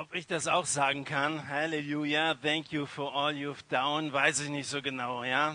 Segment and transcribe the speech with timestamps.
[0.00, 4.48] Ob ich das auch sagen kann, Halleluja, thank you for all you've done, weiß ich
[4.48, 5.54] nicht so genau, ja.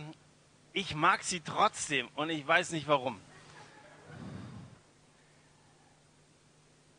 [0.72, 3.20] Ich mag sie trotzdem und ich weiß nicht warum.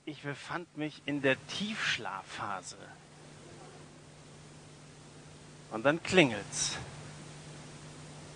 [0.06, 2.79] Ich befand mich in der Tiefschlafphase.
[5.70, 6.76] Und dann klingelt's.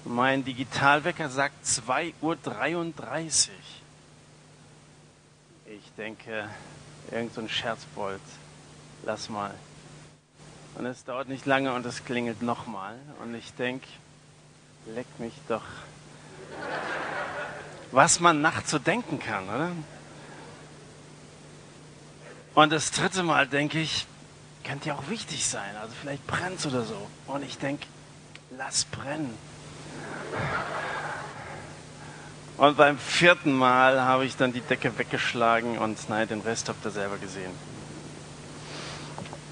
[0.04, 3.54] Mein Digitalwecker sagt 2.33 Uhr.
[5.66, 6.48] Ich denke,
[7.10, 8.20] irgend so Scherzbold
[9.04, 9.54] lass mal.
[10.76, 12.94] Und es dauert nicht lange und es klingelt nochmal.
[13.22, 13.86] Und ich denke,
[14.86, 15.64] leck mich doch.
[17.92, 19.72] Was man nachts so denken kann, oder?
[22.54, 24.06] Und das dritte Mal denke ich,
[24.64, 25.76] könnte ja auch wichtig sein.
[25.80, 27.08] Also vielleicht brennt oder so.
[27.26, 27.86] Und ich denke,
[28.56, 29.36] lass brennen.
[32.56, 36.84] Und beim vierten Mal habe ich dann die Decke weggeschlagen und nein, den Rest habt
[36.84, 37.52] ihr selber gesehen.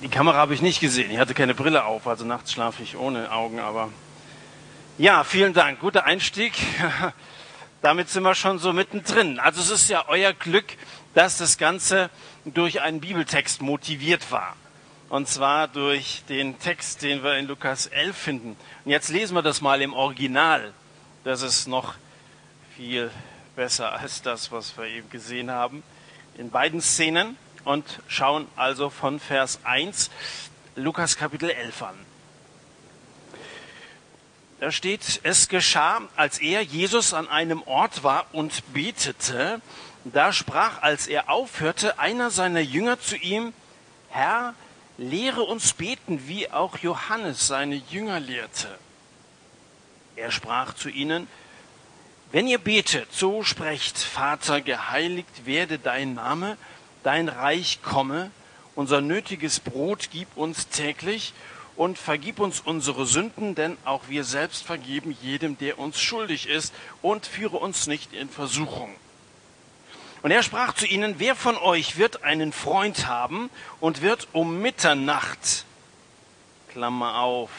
[0.00, 1.10] Die Kamera habe ich nicht gesehen.
[1.10, 3.90] Ich hatte keine Brille auf, also nachts schlafe ich ohne Augen, aber
[4.96, 5.80] ja, vielen Dank.
[5.80, 6.52] Guter Einstieg.
[7.82, 9.40] Damit sind wir schon so mittendrin.
[9.40, 10.66] Also es ist ja euer Glück,
[11.14, 12.10] dass das Ganze
[12.44, 14.54] durch einen Bibeltext motiviert war.
[15.08, 18.56] Und zwar durch den Text, den wir in Lukas 11 finden.
[18.84, 20.72] Und jetzt lesen wir das mal im Original.
[21.24, 21.94] Das ist noch
[22.76, 23.10] viel
[23.56, 25.82] besser als das, was wir eben gesehen haben.
[26.36, 27.36] In beiden Szenen
[27.68, 30.10] und schauen also von Vers 1
[30.74, 31.94] Lukas Kapitel 11 an.
[34.58, 39.60] Da steht, es geschah, als er, Jesus, an einem Ort war und betete,
[40.04, 43.52] da sprach, als er aufhörte, einer seiner Jünger zu ihm,
[44.08, 44.54] Herr,
[44.96, 48.78] lehre uns beten, wie auch Johannes seine Jünger lehrte.
[50.16, 51.28] Er sprach zu ihnen,
[52.32, 56.56] wenn ihr betet, so sprecht, Vater, geheiligt werde dein Name,
[57.02, 58.30] dein Reich komme,
[58.74, 61.32] unser nötiges Brot gib uns täglich
[61.76, 66.74] und vergib uns unsere Sünden, denn auch wir selbst vergeben jedem, der uns schuldig ist,
[67.02, 68.94] und führe uns nicht in Versuchung.
[70.22, 74.60] Und er sprach zu ihnen, wer von euch wird einen Freund haben und wird um
[74.60, 75.64] Mitternacht,
[76.70, 77.50] Klammer auf,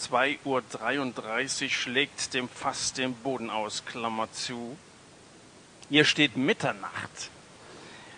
[0.00, 4.76] 2.33 Uhr schlägt dem Fass den Boden aus, Klammer zu.
[5.88, 7.30] Hier steht Mitternacht.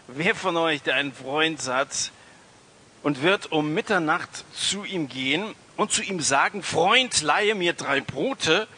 [0.09, 2.13] Wer von euch, der einen Freund hat
[3.03, 8.01] und wird um Mitternacht zu ihm gehen und zu ihm sagen, Freund, leihe mir drei
[8.01, 8.69] Brote,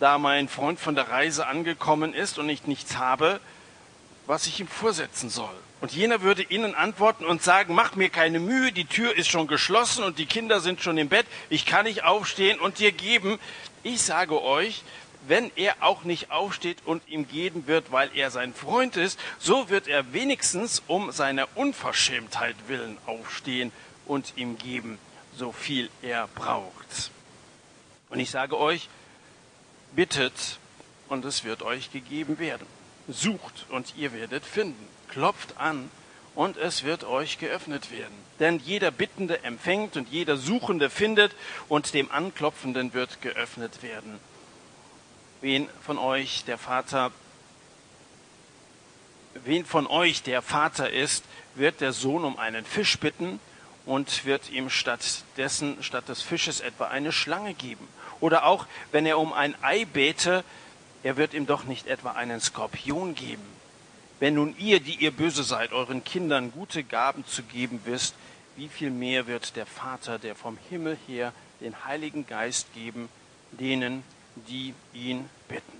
[0.00, 3.38] da mein Freund von der Reise angekommen ist und ich nichts habe,
[4.26, 5.54] was ich ihm vorsetzen soll.
[5.80, 9.46] Und jener würde ihnen antworten und sagen, mach mir keine Mühe, die Tür ist schon
[9.46, 13.38] geschlossen und die Kinder sind schon im Bett, ich kann nicht aufstehen und dir geben.
[13.84, 14.82] Ich sage euch,
[15.26, 19.68] wenn er auch nicht aufsteht und ihm geben wird, weil er sein Freund ist, so
[19.68, 23.72] wird er wenigstens um seiner Unverschämtheit willen aufstehen
[24.06, 24.98] und ihm geben,
[25.36, 27.10] so viel er braucht.
[28.08, 28.88] Und ich sage euch,
[29.94, 30.58] bittet
[31.08, 32.66] und es wird euch gegeben werden.
[33.08, 34.88] Sucht und ihr werdet finden.
[35.08, 35.90] Klopft an
[36.34, 38.14] und es wird euch geöffnet werden.
[38.38, 41.32] Denn jeder Bittende empfängt und jeder Suchende findet
[41.68, 44.20] und dem Anklopfenden wird geöffnet werden
[45.46, 47.12] wen von euch der Vater,
[49.44, 51.24] wen von euch der Vater ist,
[51.54, 53.38] wird der Sohn um einen Fisch bitten
[53.84, 57.86] und wird ihm stattdessen, statt des Fisches etwa eine Schlange geben.
[58.18, 60.42] Oder auch, wenn er um ein Ei bete,
[61.04, 63.46] er wird ihm doch nicht etwa einen Skorpion geben.
[64.18, 68.16] Wenn nun ihr, die ihr böse seid, euren Kindern gute Gaben zu geben wisst,
[68.56, 73.08] wie viel mehr wird der Vater, der vom Himmel her den Heiligen Geist geben,
[73.52, 74.02] denen,
[74.48, 75.76] die ihn bitten.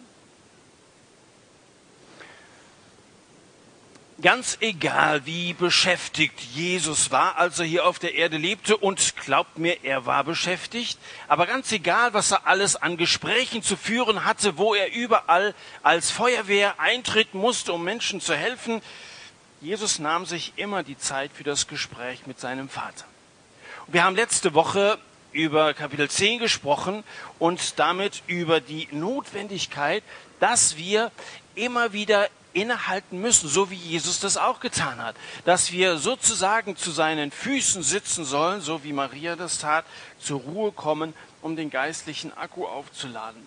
[4.22, 9.59] Ganz egal, wie beschäftigt Jesus war, als er hier auf der Erde lebte, und glaubt
[9.59, 14.56] mir, er war beschäftigt, aber ganz egal, was er alles an Gesprächen zu führen hatte,
[14.56, 18.81] wo er überall als Feuerwehr eintreten musste, um Menschen zu helfen,
[19.60, 23.04] Jesus nahm sich immer die Zeit für das Gespräch mit seinem Vater.
[23.86, 24.98] Wir haben letzte Woche
[25.36, 27.04] über Kapitel 10 gesprochen
[27.38, 30.03] und damit über die Notwendigkeit,
[30.41, 31.12] dass wir
[31.54, 35.15] immer wieder innehalten müssen, so wie Jesus das auch getan hat.
[35.44, 39.84] Dass wir sozusagen zu seinen Füßen sitzen sollen, so wie Maria das tat,
[40.18, 41.12] zur Ruhe kommen,
[41.42, 43.42] um den geistlichen Akku aufzuladen.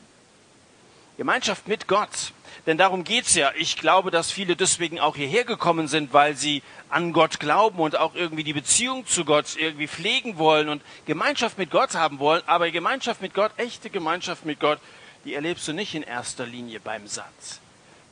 [1.17, 2.33] Gemeinschaft mit Gott.
[2.69, 3.51] Denn darum geht's ja.
[3.57, 7.97] Ich glaube, dass viele deswegen auch hierher gekommen sind, weil sie an Gott glauben und
[7.97, 12.43] auch irgendwie die Beziehung zu Gott irgendwie pflegen wollen und Gemeinschaft mit Gott haben wollen.
[12.45, 14.77] Aber Gemeinschaft mit Gott, echte Gemeinschaft mit Gtt,
[15.25, 17.59] die erlebst du nicht in erster Linie beim Satz.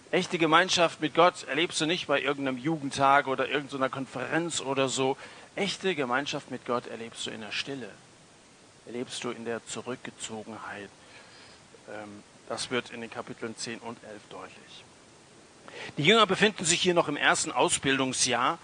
[0.09, 5.17] Echte Gemeinschaft mit Gott erlebst du nicht bei irgendeinem Jugendtag oder irgendeiner Konferenz oder so.
[5.55, 7.91] Echte Gemeinschaft mit Gott erlebst du in der Stille,
[8.87, 10.89] erlebst du in der Zurückgezogenheit.
[11.89, 14.83] Ähm, das wird in den Kapiteln 10 und 11 deutlich.
[15.97, 18.57] Die Jünger befinden sich hier noch im ersten Ausbildungsjahr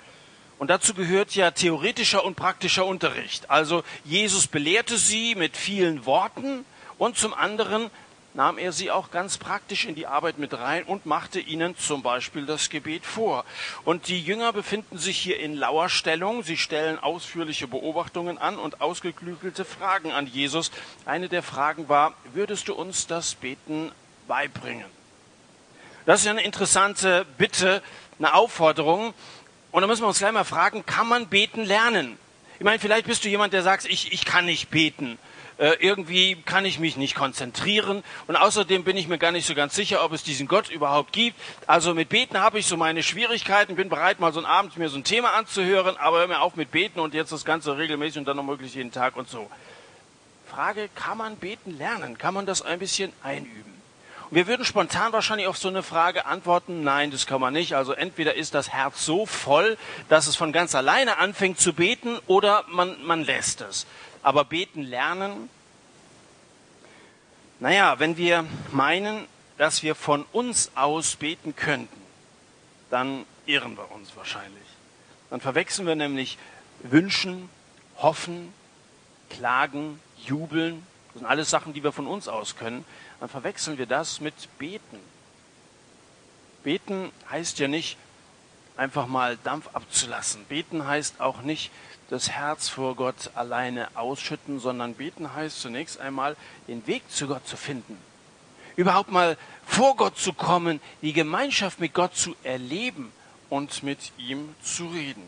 [0.59, 3.49] und dazu gehört ja theoretischer und praktischer Unterricht.
[3.49, 6.65] Also Jesus belehrte sie mit vielen Worten
[6.97, 7.89] und zum anderen
[8.33, 12.01] nahm er sie auch ganz praktisch in die Arbeit mit rein und machte ihnen zum
[12.01, 13.45] Beispiel das Gebet vor.
[13.85, 16.43] Und die Jünger befinden sich hier in Lauerstellung.
[16.43, 20.71] Sie stellen ausführliche Beobachtungen an und ausgeklügelte Fragen an Jesus.
[21.05, 23.91] Eine der Fragen war, würdest du uns das Beten
[24.27, 24.85] beibringen?
[26.05, 27.81] Das ist eine interessante Bitte,
[28.19, 29.13] eine Aufforderung.
[29.71, 32.17] Und da müssen wir uns gleich mal fragen, kann man beten lernen?
[32.59, 35.17] Ich meine, vielleicht bist du jemand, der sagt, ich, ich kann nicht beten.
[35.57, 39.53] Äh, irgendwie kann ich mich nicht konzentrieren und außerdem bin ich mir gar nicht so
[39.53, 41.39] ganz sicher, ob es diesen Gott überhaupt gibt.
[41.67, 44.89] Also mit Beten habe ich so meine Schwierigkeiten, bin bereit, mal so einen Abend mir
[44.89, 48.19] so ein Thema anzuhören, aber hör mir auf mit Beten und jetzt das Ganze regelmäßig
[48.19, 49.49] und dann noch möglichst jeden Tag und so.
[50.49, 52.17] Frage, kann man beten lernen?
[52.17, 53.73] Kann man das ein bisschen einüben?
[54.31, 57.75] Wir würden spontan wahrscheinlich auf so eine Frage antworten, nein, das kann man nicht.
[57.75, 59.77] Also entweder ist das Herz so voll,
[60.09, 63.85] dass es von ganz alleine anfängt zu beten, oder man, man lässt es.
[64.23, 65.49] Aber beten lernen,
[67.59, 69.27] naja, wenn wir meinen,
[69.57, 72.01] dass wir von uns aus beten könnten,
[72.89, 74.63] dann irren wir uns wahrscheinlich.
[75.29, 76.37] Dann verwechseln wir nämlich
[76.81, 77.49] wünschen,
[77.97, 78.53] hoffen,
[79.29, 80.85] klagen, jubeln.
[81.07, 82.85] Das sind alles Sachen, die wir von uns aus können.
[83.19, 84.99] Dann verwechseln wir das mit beten.
[86.63, 87.97] Beten heißt ja nicht,
[88.77, 90.45] einfach mal Dampf abzulassen.
[90.45, 91.71] Beten heißt auch nicht,
[92.09, 96.35] das Herz vor Gott alleine ausschütten, sondern beten heißt zunächst einmal,
[96.67, 97.97] den Weg zu Gott zu finden.
[98.75, 103.11] Überhaupt mal vor Gott zu kommen, die Gemeinschaft mit Gott zu erleben
[103.49, 105.23] und mit ihm zu reden.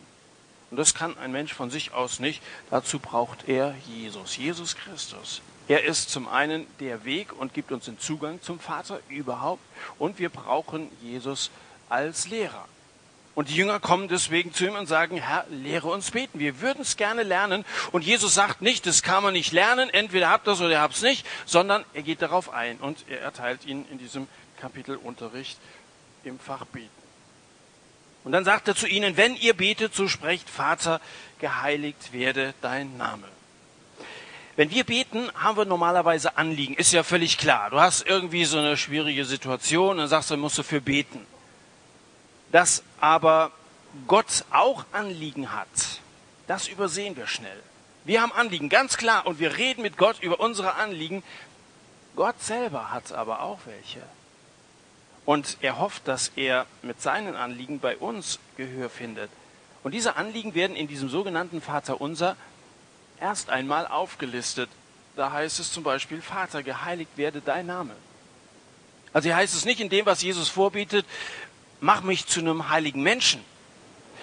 [0.72, 2.42] Und das kann ein Mensch von sich aus nicht.
[2.70, 5.42] Dazu braucht er Jesus, Jesus Christus.
[5.68, 9.64] Er ist zum einen der Weg und gibt uns den Zugang zum Vater überhaupt.
[9.98, 11.50] Und wir brauchen Jesus
[11.88, 12.66] als Lehrer.
[13.36, 16.40] Und die Jünger kommen deswegen zu ihm und sagen, Herr, lehre uns beten.
[16.40, 17.66] Wir würden es gerne lernen.
[17.92, 20.96] Und Jesus sagt nicht, das kann man nicht lernen, entweder habt ihr es oder habt
[20.96, 24.28] es nicht, sondern er geht darauf ein und er erteilt ihnen in diesem
[24.60, 25.60] Kapitel Unterricht
[26.24, 26.90] im Fach Beten.
[28.24, 31.02] Und dann sagt er zu ihnen, wenn ihr betet, so sprecht, Vater,
[31.40, 33.28] geheiligt werde dein Name.
[34.56, 36.76] Wenn wir beten, haben wir normalerweise Anliegen.
[36.76, 37.70] Ist ja völlig klar.
[37.70, 41.28] Du hast irgendwie so eine schwierige Situation und dann sagst du, musst du für beten
[42.56, 43.52] dass aber
[44.08, 45.68] Gott auch Anliegen hat,
[46.48, 47.62] das übersehen wir schnell.
[48.06, 51.22] Wir haben Anliegen, ganz klar, und wir reden mit Gott über unsere Anliegen.
[52.16, 54.02] Gott selber hat aber auch welche.
[55.26, 59.30] Und er hofft, dass er mit seinen Anliegen bei uns Gehör findet.
[59.84, 62.38] Und diese Anliegen werden in diesem sogenannten Vater unser
[63.20, 64.70] erst einmal aufgelistet.
[65.18, 67.98] Da heißt es zum Beispiel, Vater, geheiligt werde dein Name.
[69.16, 71.06] Also hier heißt es nicht in dem, was Jesus vorbietet,
[71.86, 73.46] mach mich zu einem heiligen Menschen.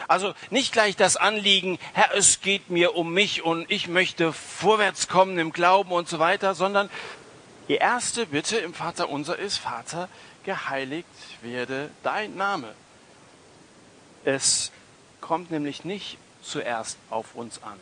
[0.09, 5.07] Also nicht gleich das Anliegen, Herr, es geht mir um mich und ich möchte vorwärts
[5.07, 6.91] kommen im Glauben und so weiter, sondern
[7.69, 10.09] die erste Bitte im Vater unser ist, Vater,
[10.45, 11.07] geheiligt
[11.41, 12.75] werde dein Name.
[14.25, 14.73] Es
[15.21, 17.79] kommt nämlich nicht zuerst auf uns an.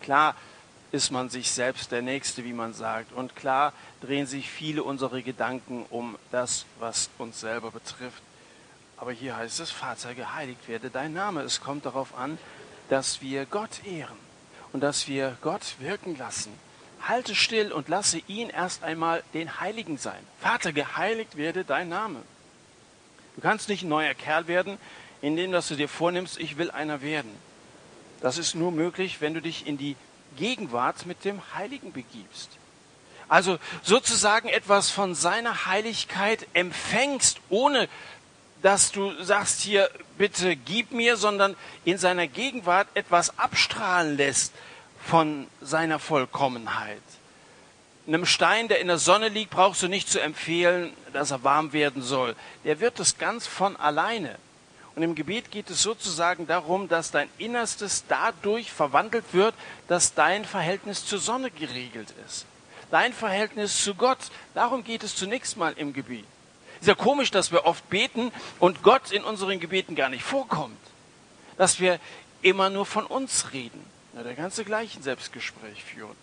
[0.00, 0.36] Klar
[0.92, 3.12] ist man sich selbst der Nächste, wie man sagt.
[3.12, 8.22] Und klar drehen sich viele unserer Gedanken um das, was uns selber betrifft.
[9.00, 11.42] Aber hier heißt es, Vater, geheiligt werde dein Name.
[11.42, 12.38] Es kommt darauf an,
[12.88, 14.16] dass wir Gott ehren
[14.72, 16.52] und dass wir Gott wirken lassen.
[17.00, 20.18] Halte still und lasse ihn erst einmal den Heiligen sein.
[20.40, 22.22] Vater, geheiligt werde dein Name.
[23.36, 24.78] Du kannst nicht ein neuer Kerl werden,
[25.22, 27.30] indem dass du dir vornimmst, ich will einer werden.
[28.20, 29.94] Das ist nur möglich, wenn du dich in die
[30.36, 32.50] Gegenwart mit dem Heiligen begibst.
[33.28, 37.88] Also sozusagen etwas von seiner Heiligkeit empfängst, ohne
[38.62, 44.52] dass du sagst hier, bitte gib mir, sondern in seiner Gegenwart etwas abstrahlen lässt
[45.04, 47.02] von seiner Vollkommenheit.
[48.06, 51.72] Einem Stein, der in der Sonne liegt, brauchst du nicht zu empfehlen, dass er warm
[51.72, 52.34] werden soll.
[52.64, 54.36] Der wird es ganz von alleine.
[54.96, 59.54] Und im Gebet geht es sozusagen darum, dass dein Innerstes dadurch verwandelt wird,
[59.86, 62.46] dass dein Verhältnis zur Sonne geregelt ist.
[62.90, 64.18] Dein Verhältnis zu Gott.
[64.54, 66.24] Darum geht es zunächst mal im Gebet.
[66.80, 70.78] Ist ja komisch, dass wir oft beten und Gott in unseren Gebeten gar nicht vorkommt.
[71.56, 71.98] Dass wir
[72.42, 73.84] immer nur von uns reden.
[74.14, 76.16] Ja, der ganze gleichen Selbstgespräch führen.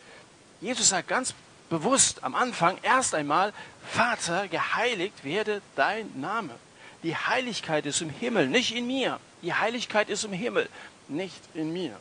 [0.62, 1.34] Jesus sagt ganz
[1.70, 3.54] bewusst am Anfang erst einmal,
[3.86, 6.56] Vater, geheiligt werde dein Name.
[7.04, 9.20] Die Heiligkeit ist im Himmel, nicht in mir.
[9.42, 10.70] Die Heiligkeit ist im Himmel,
[11.08, 11.96] nicht in mir.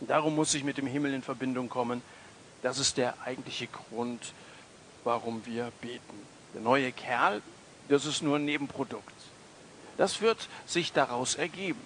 [0.00, 2.02] Darum muss ich mit dem Himmel in Verbindung kommen.
[2.62, 4.32] Das ist der eigentliche Grund,
[5.04, 6.26] warum wir beten.
[6.54, 7.42] Der neue Kerl,
[7.88, 9.12] das ist nur ein Nebenprodukt.
[9.96, 11.80] Das wird sich daraus ergeben.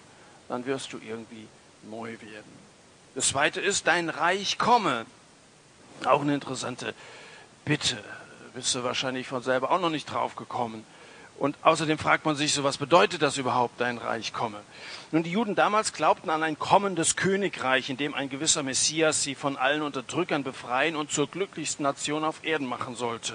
[0.48, 1.46] Dann wirst du irgendwie
[1.88, 2.60] neu werden.
[3.14, 5.06] Das zweite ist, dein Reich komme.
[6.04, 6.94] Auch eine interessante
[7.64, 8.02] Bitte.
[8.54, 10.84] Bist du wahrscheinlich von selber auch noch nicht drauf gekommen.
[11.38, 14.60] Und außerdem fragt man sich so, was bedeutet das überhaupt, dein Reich komme?
[15.10, 19.34] Nun, die Juden damals glaubten an ein kommendes Königreich, in dem ein gewisser Messias sie
[19.34, 23.32] von allen Unterdrückern befreien und zur glücklichsten Nation auf Erden machen sollte.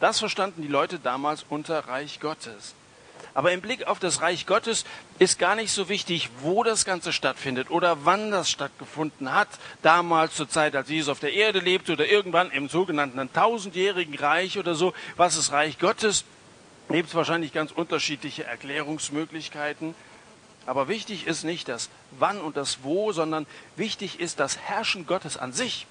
[0.00, 2.74] Das verstanden die Leute damals unter Reich Gottes.
[3.34, 4.84] Aber im Blick auf das Reich Gottes
[5.18, 9.48] ist gar nicht so wichtig, wo das Ganze stattfindet oder wann das stattgefunden hat.
[9.82, 14.58] Damals zur Zeit, als Jesus auf der Erde lebte oder irgendwann im sogenannten tausendjährigen Reich
[14.58, 14.94] oder so.
[15.16, 16.24] Was ist Reich Gottes?
[16.88, 19.94] Gibt es wahrscheinlich ganz unterschiedliche Erklärungsmöglichkeiten.
[20.66, 21.88] Aber wichtig ist nicht das
[22.18, 25.86] Wann und das Wo, sondern wichtig ist das Herrschen Gottes an sich.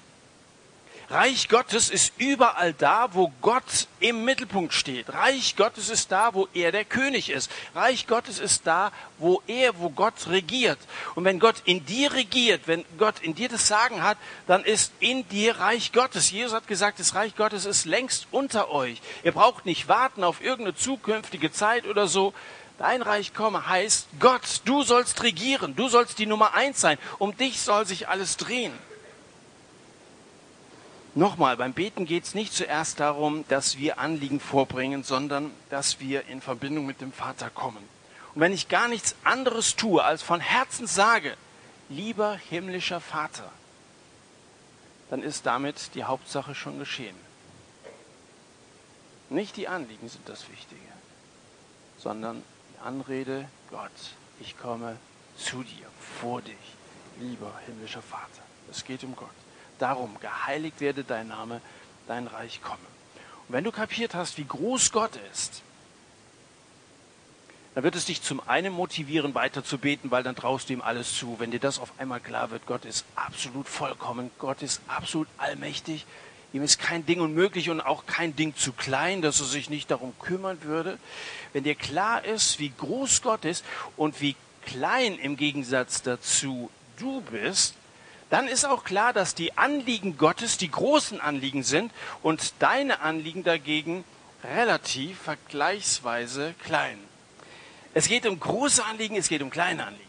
[1.10, 5.12] Reich Gottes ist überall da, wo Gott im Mittelpunkt steht.
[5.12, 7.50] Reich Gottes ist da, wo er der König ist.
[7.74, 10.78] Reich Gottes ist da, wo er, wo Gott regiert.
[11.16, 14.92] Und wenn Gott in dir regiert, wenn Gott in dir das Sagen hat, dann ist
[15.00, 16.30] in dir Reich Gottes.
[16.30, 19.02] Jesus hat gesagt, das Reich Gottes ist längst unter euch.
[19.24, 22.32] Ihr braucht nicht warten auf irgendeine zukünftige Zeit oder so.
[22.78, 26.98] Dein Reich komme heißt, Gott, du sollst regieren, du sollst die Nummer eins sein.
[27.18, 28.72] Um dich soll sich alles drehen.
[31.14, 36.26] Nochmal, beim Beten geht es nicht zuerst darum, dass wir Anliegen vorbringen, sondern dass wir
[36.28, 37.88] in Verbindung mit dem Vater kommen.
[38.34, 41.36] Und wenn ich gar nichts anderes tue, als von Herzen sage,
[41.88, 43.50] lieber himmlischer Vater,
[45.10, 47.16] dann ist damit die Hauptsache schon geschehen.
[49.30, 50.80] Nicht die Anliegen sind das Wichtige,
[51.98, 53.90] sondern die Anrede, Gott,
[54.38, 54.96] ich komme
[55.36, 55.86] zu dir,
[56.20, 56.54] vor dich,
[57.18, 58.42] lieber himmlischer Vater.
[58.70, 59.28] Es geht um Gott
[59.80, 61.60] darum, geheiligt werde dein Name,
[62.06, 62.78] dein Reich komme.
[63.48, 65.62] Und wenn du kapiert hast, wie groß Gott ist,
[67.74, 70.80] dann wird es dich zum einen motivieren, weiter zu beten, weil dann traust du ihm
[70.80, 71.36] alles zu.
[71.38, 76.04] Wenn dir das auf einmal klar wird, Gott ist absolut vollkommen, Gott ist absolut allmächtig,
[76.52, 79.90] ihm ist kein Ding unmöglich und auch kein Ding zu klein, dass er sich nicht
[79.90, 80.98] darum kümmern würde.
[81.52, 83.64] Wenn dir klar ist, wie groß Gott ist
[83.96, 84.34] und wie
[84.66, 87.76] klein im Gegensatz dazu du bist,
[88.30, 93.42] dann ist auch klar, dass die Anliegen Gottes die großen Anliegen sind und deine Anliegen
[93.42, 94.04] dagegen
[94.44, 96.98] relativ vergleichsweise klein.
[97.92, 100.04] Es geht um große Anliegen, es geht um kleine Anliegen.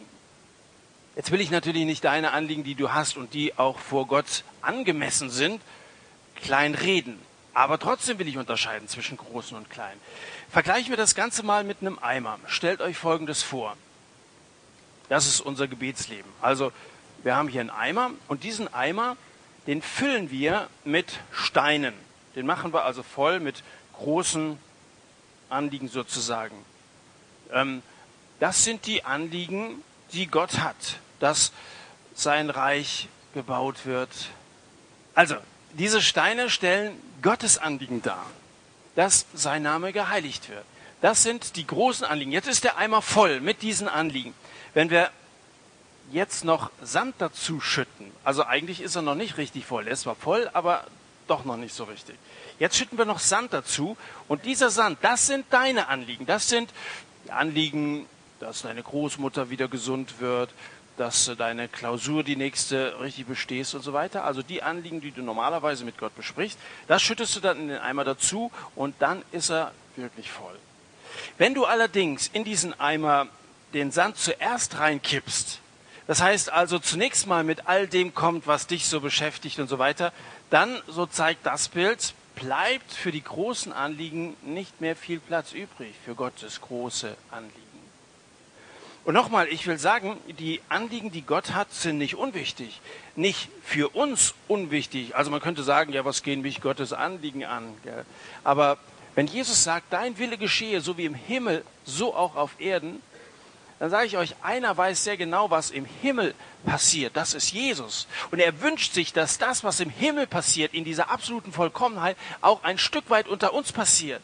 [1.16, 4.44] Jetzt will ich natürlich nicht deine Anliegen, die du hast und die auch vor Gott
[4.62, 5.62] angemessen sind,
[6.36, 7.20] klein reden.
[7.54, 10.00] Aber trotzdem will ich unterscheiden zwischen großen und kleinen.
[10.50, 12.40] Vergleichen wir das Ganze mal mit einem Eimer.
[12.48, 13.76] Stellt euch Folgendes vor.
[15.10, 16.32] Das ist unser Gebetsleben.
[16.40, 16.72] Also
[17.24, 19.18] wir haben hier einen Eimer und diesen Eimer,
[19.68, 21.94] den füllen wir mit Steinen.
[22.36, 23.64] Den machen wir also voll mit
[23.94, 24.58] großen
[25.50, 26.56] Anliegen sozusagen.
[27.52, 27.84] Ähm,
[28.40, 31.52] das sind die Anliegen, die Gott hat, dass
[32.16, 34.10] sein Reich gebaut wird.
[35.14, 35.36] Also,
[35.74, 38.26] diese Steine stellen Gottes Anliegen dar,
[38.96, 40.66] dass sein Name geheiligt wird.
[41.02, 42.32] Das sind die großen Anliegen.
[42.32, 44.34] Jetzt ist der Eimer voll mit diesen Anliegen.
[44.74, 45.12] Wenn wir
[46.12, 48.12] jetzt noch Sand dazu schütten.
[48.24, 49.88] Also eigentlich ist er noch nicht richtig voll.
[49.88, 50.86] Er ist zwar voll, aber
[51.28, 52.16] doch noch nicht so richtig.
[52.60, 53.98] Jetzt schütten wir noch Sand dazu.
[54.28, 56.26] Und dieser Sand, das sind deine Anliegen.
[56.26, 56.72] Das sind
[57.30, 58.06] Anliegen,
[58.40, 60.50] dass deine Großmutter wieder gesund wird,
[60.98, 64.24] dass deine Klausur die nächste richtig bestehst und so weiter.
[64.24, 67.80] Also die Anliegen, die du normalerweise mit Gott besprichst, das schüttest du dann in den
[67.80, 70.56] Eimer dazu und dann ist er wirklich voll.
[71.38, 73.28] Wenn du allerdings in diesen Eimer
[73.74, 75.60] den Sand zuerst reinkippst,
[76.08, 79.80] das heißt also zunächst mal mit all dem kommt, was dich so beschäftigt und so
[79.80, 80.12] weiter.
[80.50, 85.94] Dann, so zeigt das Bild, bleibt für die großen Anliegen nicht mehr viel Platz übrig
[86.04, 87.62] für Gottes große Anliegen.
[89.04, 92.82] Und nochmal, ich will sagen, die Anliegen, die Gott hat, sind nicht unwichtig.
[93.16, 95.16] Nicht für uns unwichtig.
[95.16, 97.74] Also man könnte sagen, ja, was gehen mich Gottes Anliegen an?
[98.44, 98.78] Aber
[99.16, 103.02] wenn Jesus sagt, dein Wille geschehe, so wie im Himmel, so auch auf Erden,
[103.82, 106.36] dann sage ich euch, einer weiß sehr genau, was im Himmel
[106.68, 107.18] passiert.
[107.18, 108.06] Das ist Jesus.
[108.30, 112.64] Und er wünscht sich, dass das, was im Himmel passiert, in dieser absoluten Vollkommenheit, auch
[112.64, 114.22] ein Stück weit unter uns passiert.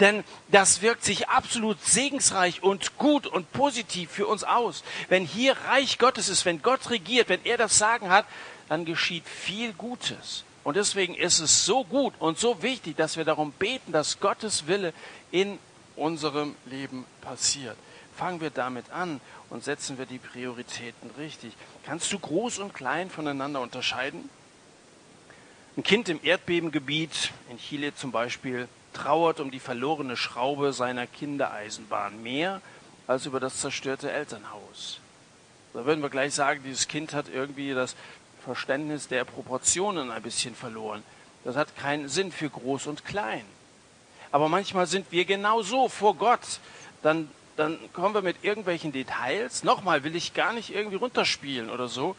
[0.00, 4.82] Denn das wirkt sich absolut segensreich und gut und positiv für uns aus.
[5.10, 8.24] Wenn hier Reich Gottes ist, wenn Gott regiert, wenn er das Sagen hat,
[8.70, 10.44] dann geschieht viel Gutes.
[10.62, 14.66] Und deswegen ist es so gut und so wichtig, dass wir darum beten, dass Gottes
[14.66, 14.94] Wille
[15.30, 15.58] in
[15.94, 17.76] unserem Leben passiert.
[18.16, 21.52] Fangen wir damit an und setzen wir die Prioritäten richtig.
[21.84, 24.28] Kannst du groß und klein voneinander unterscheiden?
[25.76, 32.22] Ein Kind im Erdbebengebiet, in Chile zum Beispiel, trauert um die verlorene Schraube seiner Kindereisenbahn
[32.22, 32.60] mehr
[33.06, 35.00] als über das zerstörte Elternhaus.
[35.72, 37.96] Da würden wir gleich sagen, dieses Kind hat irgendwie das
[38.44, 41.02] Verständnis der Proportionen ein bisschen verloren.
[41.42, 43.44] Das hat keinen Sinn für groß und klein.
[44.30, 46.60] Aber manchmal sind wir genau so vor Gott.
[47.02, 49.64] Dann, dann kommen wir mit irgendwelchen Details.
[49.64, 52.16] Nochmal will ich gar nicht irgendwie runterspielen oder so.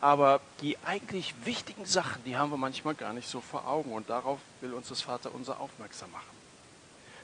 [0.00, 3.92] Aber die eigentlich wichtigen Sachen, die haben wir manchmal gar nicht so vor Augen.
[3.92, 6.24] Und darauf will uns das Vater unser aufmerksam machen.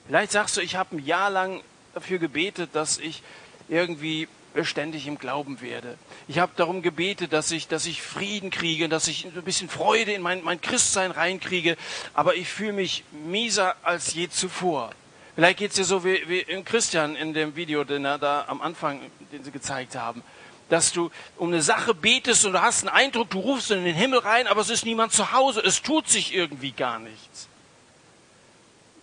[0.07, 1.63] Vielleicht sagst du, ich habe ein Jahr lang
[1.95, 3.23] dafür gebetet, dass ich
[3.69, 5.99] irgendwie beständig im Glauben werde.
[6.29, 10.13] Ich habe darum gebetet, dass ich, dass ich Frieden kriege, dass ich ein bisschen Freude
[10.13, 11.77] in mein, mein Christsein reinkriege,
[12.15, 14.93] aber ich fühle mich mieser als je zuvor.
[15.35, 18.45] Vielleicht geht es dir so wie, wie in Christian in dem Video, den er da
[18.47, 19.01] am Anfang,
[19.33, 20.23] den sie gezeigt haben,
[20.69, 23.95] dass du um eine Sache betest und du hast einen Eindruck, du rufst in den
[23.95, 27.49] Himmel rein, aber es ist niemand zu Hause, es tut sich irgendwie gar nichts.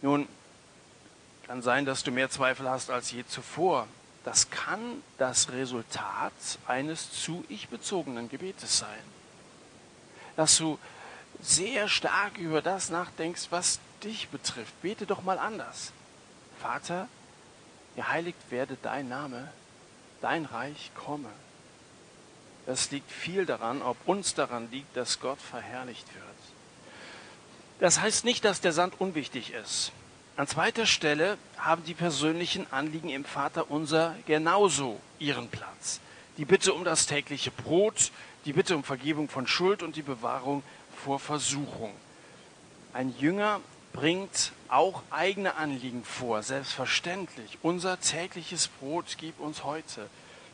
[0.01, 0.27] Nun,
[1.47, 3.87] kann sein, dass du mehr Zweifel hast als je zuvor
[4.23, 6.33] das kann das Resultat
[6.67, 8.89] eines zu ich bezogenen Gebetes sein.
[10.35, 10.77] Dass du
[11.41, 14.79] sehr stark über das nachdenkst, was dich betrifft.
[14.81, 15.91] Bete doch mal anders.
[16.61, 17.07] Vater,
[17.95, 19.51] geheiligt werde dein Name,
[20.21, 21.29] dein Reich komme.
[22.65, 26.23] Das liegt viel daran, ob uns daran liegt, dass Gott verherrlicht wird.
[27.79, 29.91] Das heißt nicht, dass der Sand unwichtig ist.
[30.37, 35.99] An zweiter Stelle haben die persönlichen Anliegen im Vater unser genauso ihren Platz.
[36.37, 38.11] Die Bitte um das tägliche Brot,
[38.45, 40.63] die Bitte um Vergebung von Schuld und die Bewahrung
[41.03, 41.93] vor Versuchung.
[42.93, 43.61] Ein Jünger
[43.93, 47.57] bringt auch eigene Anliegen vor, selbstverständlich.
[47.61, 50.09] Unser tägliches Brot gib uns heute.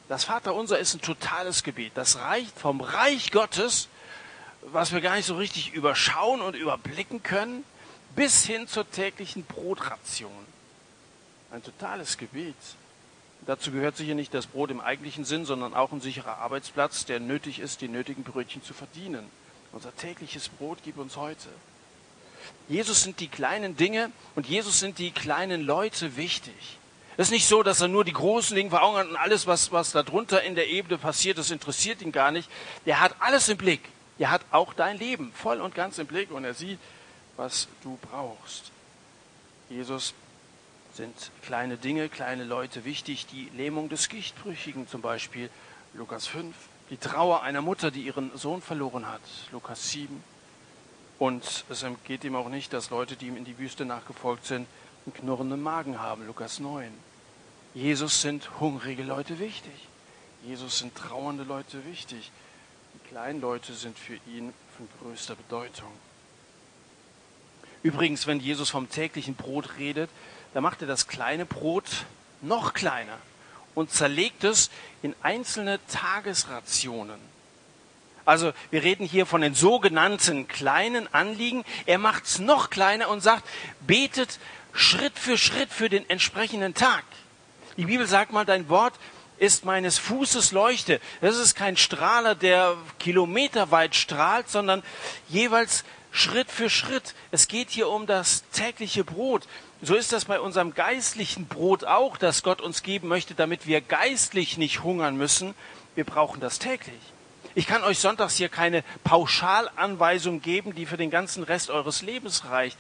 [0.10, 1.92] Das Vaterunser ist ein totales Gebet.
[1.96, 3.90] Das reicht vom Reich Gottes,
[4.62, 7.64] was wir gar nicht so richtig überschauen und überblicken können,
[8.16, 10.32] bis hin zur täglichen Brotration.
[11.52, 12.56] Ein totales Gebet.
[13.46, 17.20] Dazu gehört sicher nicht das Brot im eigentlichen Sinn, sondern auch ein sicherer Arbeitsplatz, der
[17.20, 19.30] nötig ist, die nötigen Brötchen zu verdienen.
[19.72, 21.50] Unser tägliches Brot gib uns heute.
[22.70, 26.78] Jesus sind die kleinen Dinge und Jesus sind die kleinen Leute wichtig.
[27.16, 29.48] Es ist nicht so, dass er nur die großen Dinge vor Augen hat und alles,
[29.48, 32.50] was, was da in der Ebene passiert, das interessiert ihn gar nicht.
[32.86, 33.82] Der hat alles im Blick.
[34.20, 36.80] Er hat auch dein Leben voll und ganz im Blick und er sieht,
[37.36, 38.72] was du brauchst.
[39.70, 40.14] Jesus
[40.94, 43.28] sind kleine Dinge, kleine Leute wichtig.
[43.28, 45.50] Die Lähmung des Gichtbrüchigen zum Beispiel,
[45.94, 46.56] Lukas 5.
[46.90, 50.24] Die Trauer einer Mutter, die ihren Sohn verloren hat, Lukas 7.
[51.20, 54.68] Und es geht ihm auch nicht, dass Leute, die ihm in die Wüste nachgefolgt sind,
[55.06, 56.92] einen knurrenden Magen haben, Lukas 9.
[57.74, 59.74] Jesus sind hungrige Leute wichtig.
[60.44, 62.32] Jesus sind trauernde Leute wichtig.
[62.94, 65.92] Die kleinen Leute sind für ihn von größter Bedeutung.
[67.84, 70.10] Übrigens, wenn Jesus vom täglichen Brot redet,
[70.54, 72.06] dann macht er das kleine Brot
[72.42, 73.18] noch kleiner
[73.76, 74.70] und zerlegt es
[75.02, 77.20] in einzelne Tagesrationen.
[78.28, 81.64] Also wir reden hier von den sogenannten kleinen Anliegen.
[81.86, 83.48] Er macht es noch kleiner und sagt,
[83.80, 84.40] betet
[84.74, 87.06] Schritt für Schritt für den entsprechenden Tag.
[87.78, 88.96] Die Bibel sagt mal, dein Wort
[89.38, 91.00] ist meines Fußes Leuchte.
[91.22, 94.84] Das ist kein Strahler, der kilometerweit strahlt, sondern
[95.30, 97.16] jeweils Schritt für Schritt.
[97.32, 99.48] Es geht hier um das tägliche Brot.
[99.82, 103.80] So ist das bei unserem geistlichen Brot auch, das Gott uns geben möchte, damit wir
[103.80, 105.56] geistlich nicht hungern müssen.
[105.96, 107.00] Wir brauchen das täglich.
[107.58, 112.46] Ich kann euch sonntags hier keine Pauschalanweisung geben, die für den ganzen Rest eures Lebens
[112.46, 112.78] reicht.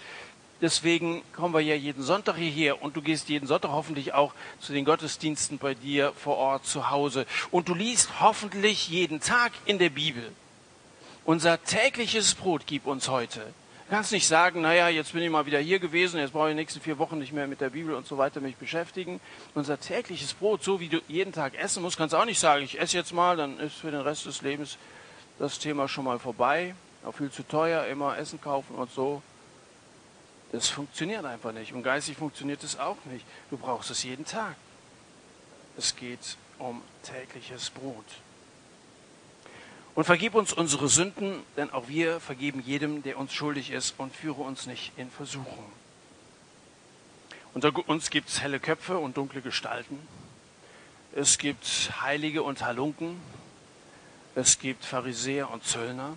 [0.62, 4.74] Deswegen kommen wir ja jeden Sonntag hierher und du gehst jeden Sonntag hoffentlich auch zu
[4.74, 7.26] den Gottesdiensten bei dir vor Ort zu Hause.
[7.50, 10.32] Und du liest hoffentlich jeden Tag in der Bibel.
[11.26, 13.52] Unser tägliches Brot gib uns heute.
[13.88, 16.52] Du kannst nicht sagen, naja, jetzt bin ich mal wieder hier gewesen, jetzt brauche ich
[16.52, 19.22] die nächsten vier Wochen nicht mehr mit der Bibel und so weiter mich beschäftigen.
[19.56, 22.66] Unser tägliches Brot, so wie du jeden Tag essen musst, kannst du auch nicht sagen,
[22.66, 24.78] ich esse jetzt mal, dann ist für den Rest des Lebens
[25.40, 26.76] das Thema schon mal vorbei.
[27.06, 29.22] Auch viel zu teuer, immer Essen kaufen und so.
[30.52, 31.72] Das funktioniert einfach nicht.
[31.72, 33.26] Und geistig funktioniert es auch nicht.
[33.50, 34.58] Du brauchst es jeden Tag.
[35.78, 38.04] Es geht um tägliches Brot.
[39.98, 44.16] Und vergib uns unsere Sünden, denn auch wir vergeben jedem, der uns schuldig ist, und
[44.16, 45.66] führe uns nicht in Versuchung.
[47.56, 49.98] Unter uns gibt es helle Köpfe und dunkle Gestalten.
[51.16, 53.20] Es gibt Heilige und Halunken.
[54.36, 56.16] Es gibt Pharisäer und Zöllner.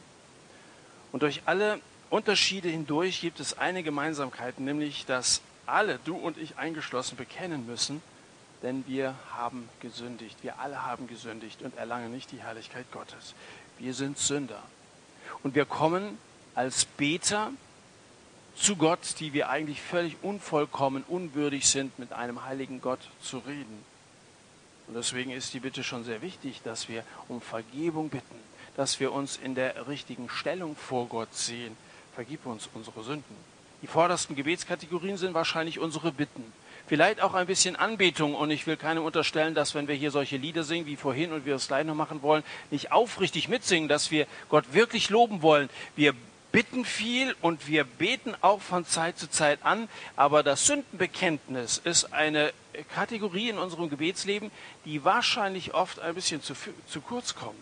[1.11, 6.59] Und durch alle Unterschiede hindurch gibt es eine Gemeinsamkeit, nämlich dass alle, du und ich
[6.59, 8.03] eingeschlossen, bekennen müssen,
[8.63, 10.37] denn wir haben gesündigt.
[10.43, 13.35] Wir alle haben gesündigt und erlangen nicht die Herrlichkeit Gottes.
[13.81, 14.63] Wir sind Sünder.
[15.43, 16.19] Und wir kommen
[16.55, 17.51] als Beter
[18.55, 23.85] zu Gott, die wir eigentlich völlig unvollkommen, unwürdig sind, mit einem heiligen Gott zu reden.
[24.87, 28.37] Und deswegen ist die Bitte schon sehr wichtig, dass wir um Vergebung bitten,
[28.77, 31.75] dass wir uns in der richtigen Stellung vor Gott sehen.
[32.15, 33.37] Vergib uns unsere Sünden.
[33.83, 36.45] Die vordersten Gebetskategorien sind wahrscheinlich unsere Bitten.
[36.87, 38.35] Vielleicht auch ein bisschen Anbetung.
[38.35, 41.47] Und ich will keinem unterstellen, dass wenn wir hier solche Lieder singen wie vorhin und
[41.47, 45.71] wir es gleich noch machen wollen, nicht aufrichtig mitsingen, dass wir Gott wirklich loben wollen.
[45.97, 46.15] Wir
[46.53, 52.13] bitten viel und wir beten auch von Zeit zu Zeit an, aber das Sündenbekenntnis ist
[52.13, 52.53] eine
[52.95, 54.51] Kategorie in unserem Gebetsleben,
[54.85, 56.55] die wahrscheinlich oft ein bisschen zu,
[56.89, 57.55] zu kurz kommt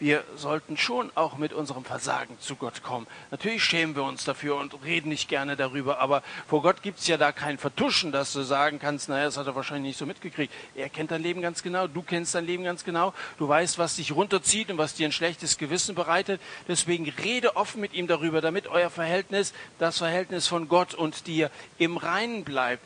[0.00, 3.06] wir sollten schon auch mit unserem Versagen zu Gott kommen.
[3.30, 7.06] Natürlich schämen wir uns dafür und reden nicht gerne darüber, aber vor Gott gibt es
[7.06, 10.06] ja da kein Vertuschen, dass du sagen kannst, naja, das hat er wahrscheinlich nicht so
[10.06, 10.52] mitgekriegt.
[10.74, 13.96] Er kennt dein Leben ganz genau, du kennst dein Leben ganz genau, du weißt, was
[13.96, 16.40] dich runterzieht und was dir ein schlechtes Gewissen bereitet.
[16.66, 21.50] Deswegen rede offen mit ihm darüber, damit euer Verhältnis, das Verhältnis von Gott und dir
[21.76, 22.82] im Reinen bleibt.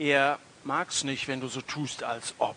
[0.00, 2.56] Er mag es nicht, wenn du so tust, als ob.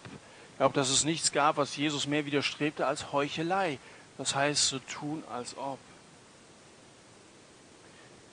[0.52, 3.78] Ich glaube, dass es nichts gab, was Jesus mehr widerstrebte als Heuchelei.
[4.20, 5.80] Das heißt, so tun, als ob.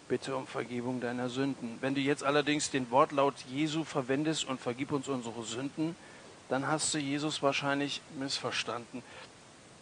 [0.08, 1.78] Bitte um Vergebung deiner Sünden.
[1.80, 5.94] Wenn du jetzt allerdings den Wortlaut Jesu verwendest und vergib uns unsere Sünden,
[6.48, 9.04] dann hast du Jesus wahrscheinlich missverstanden.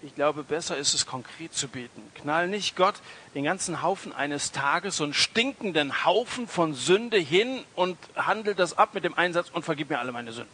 [0.03, 2.03] Ich glaube, besser ist es konkret zu beten.
[2.17, 2.97] Knall nicht Gott
[3.35, 8.77] den ganzen Haufen eines Tages, so einen stinkenden Haufen von Sünde hin und handelt das
[8.77, 10.53] ab mit dem Einsatz und vergib mir alle meine Sünden.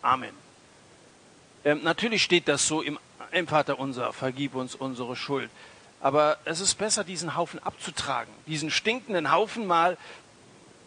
[0.00, 0.30] Amen.
[1.64, 3.00] Ähm, natürlich steht das so im
[3.32, 5.50] im Vater unser, vergib uns unsere Schuld.
[6.00, 9.96] Aber es ist besser, diesen Haufen abzutragen, diesen stinkenden Haufen mal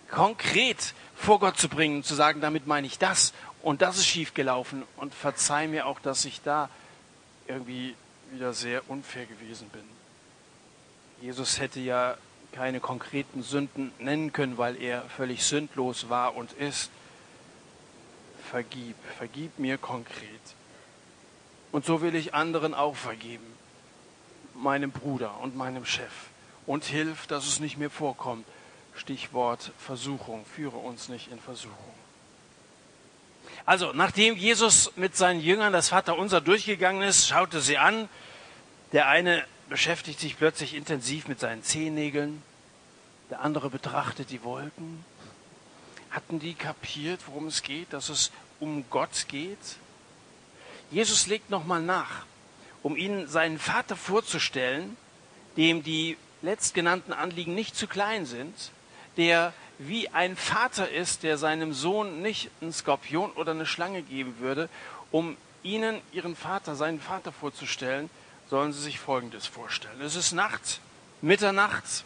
[0.10, 4.84] konkret vor Gott zu bringen, zu sagen, damit meine ich das und das ist schiefgelaufen
[4.98, 6.70] und verzeih mir auch, dass ich da
[7.48, 7.96] irgendwie
[8.32, 9.84] wieder sehr unfair gewesen bin.
[11.22, 12.16] Jesus hätte ja
[12.52, 16.90] keine konkreten Sünden nennen können, weil er völlig sündlos war und ist.
[18.50, 20.42] Vergib, vergib mir konkret.
[21.72, 23.46] Und so will ich anderen auch vergeben,
[24.56, 26.12] meinem Bruder und meinem Chef.
[26.66, 28.46] Und hilf, dass es nicht mehr vorkommt.
[28.96, 30.46] Stichwort Versuchung.
[30.46, 31.76] Führe uns nicht in Versuchung.
[33.66, 38.10] Also, nachdem Jesus mit seinen Jüngern das Vaterunser durchgegangen ist, schaute sie an.
[38.92, 42.42] Der eine beschäftigt sich plötzlich intensiv mit seinen Zehennägeln.
[43.30, 45.06] Der andere betrachtet die Wolken.
[46.10, 49.58] Hatten die kapiert, worum es geht, dass es um Gott geht?
[50.92, 52.26] Jesus legt nochmal nach,
[52.82, 54.98] um ihnen seinen Vater vorzustellen,
[55.58, 58.72] dem die letztgenannten Anliegen nicht zu klein sind,
[59.18, 64.40] der wie ein Vater ist, der seinem Sohn nicht einen Skorpion oder eine Schlange geben
[64.40, 64.70] würde,
[65.12, 68.10] um ihnen ihren Vater, seinen Vater vorzustellen,
[68.50, 70.02] sollen sie sich Folgendes vorstellen.
[70.02, 70.82] Es ist Nacht,
[71.22, 72.04] Mitternacht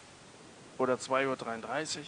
[0.78, 2.04] oder 2.33 Uhr.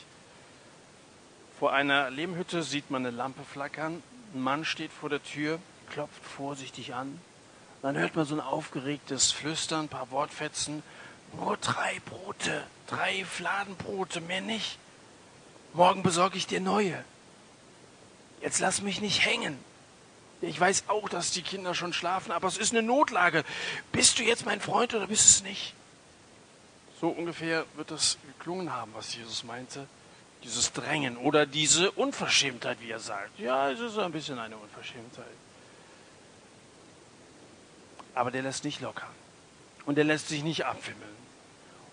[1.59, 4.03] Vor einer Lehmhütte sieht man eine Lampe flackern.
[4.35, 7.21] Ein Mann steht vor der Tür klopft vorsichtig an.
[7.83, 10.83] Dann hört man so ein aufgeregtes Flüstern, ein paar Wortfetzen.
[11.35, 14.79] Nur drei Brote, drei Fladenbrote, mehr nicht.
[15.73, 17.05] Morgen besorge ich dir neue.
[18.41, 19.59] Jetzt lass mich nicht hängen.
[20.41, 23.45] Ich weiß auch, dass die Kinder schon schlafen, aber es ist eine Notlage.
[23.93, 25.75] Bist du jetzt mein Freund oder bist es nicht?
[27.01, 29.87] So ungefähr wird das geklungen haben, was Jesus meinte.
[30.45, 33.39] Dieses Drängen oder diese Unverschämtheit, wie er sagt.
[33.39, 35.27] Ja, es ist ein bisschen eine Unverschämtheit
[38.17, 39.07] aber der lässt nicht locker.
[39.85, 41.15] Und der lässt sich nicht abwimmeln.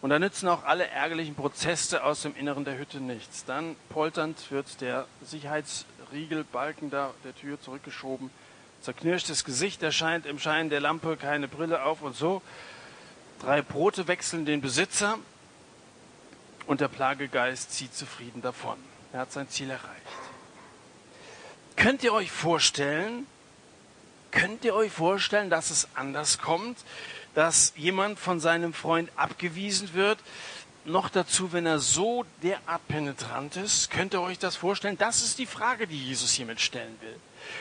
[0.02, 3.46] Und da nützen auch alle ärgerlichen Prozesse aus dem Inneren der Hütte nichts.
[3.46, 8.30] Dann polternd wird der Sicherheitsriegelbalken da der Tür zurückgeschoben.
[8.82, 12.42] Zerknirschtes Gesicht erscheint im Schein der Lampe, keine Brille auf und so.
[13.40, 15.20] Drei Brote wechseln den Besitzer
[16.68, 18.78] und der Plagegeist zieht zufrieden davon.
[19.12, 19.88] Er hat sein Ziel erreicht.
[21.76, 23.28] Könnt ihr euch vorstellen,
[24.34, 26.78] Könnt ihr euch vorstellen, dass es anders kommt,
[27.36, 30.17] dass jemand von seinem Freund abgewiesen wird?
[30.86, 34.98] Noch dazu, wenn er so derart penetrant ist, könnt ihr euch das vorstellen?
[34.98, 37.15] Das ist die Frage, die Jesus hiermit stellen will.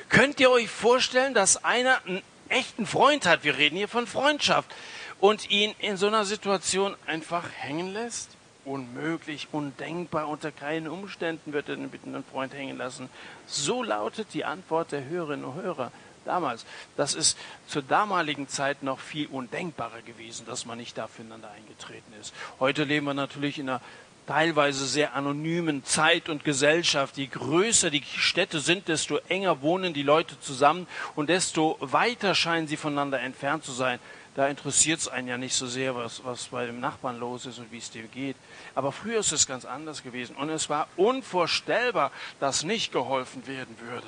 [0.09, 3.45] Könnt ihr euch vorstellen, dass einer einen echten Freund hat?
[3.45, 4.75] Wir reden hier von Freundschaft
[5.21, 8.31] und ihn in so einer Situation einfach hängen lässt?
[8.65, 13.09] Unmöglich, undenkbar, unter keinen Umständen wird er den bittenden Freund hängen lassen.
[13.47, 15.93] So lautet die Antwort der Hörerinnen und Hörer
[16.25, 16.65] damals.
[16.97, 22.13] Das ist zur damaligen Zeit noch viel undenkbarer gewesen, dass man nicht da füreinander eingetreten
[22.21, 22.35] ist.
[22.61, 23.81] Heute leben wir natürlich in einer
[24.27, 27.17] teilweise sehr anonymen Zeit und Gesellschaft.
[27.17, 32.69] Je größer die Städte sind, desto enger wohnen die Leute zusammen und desto weiter scheinen
[32.69, 33.99] sie voneinander entfernt zu sein.
[34.35, 37.59] Da interessiert es einen ja nicht so sehr, was, was bei dem Nachbarn los ist
[37.59, 38.37] und wie es dem geht.
[38.75, 40.37] Aber früher ist es ganz anders gewesen.
[40.37, 44.07] Und es war unvorstellbar, dass nicht geholfen werden würde.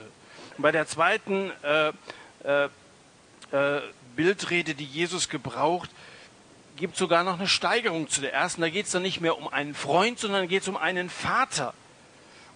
[0.59, 1.93] Bei der zweiten äh,
[2.45, 2.69] äh,
[3.53, 3.81] äh,
[4.15, 5.91] Bildrede, die Jesus gebraucht,
[6.77, 8.61] gibt sogar noch eine Steigerung zu der ersten.
[8.61, 11.75] Da geht es dann nicht mehr um einen Freund, sondern geht es um einen Vater.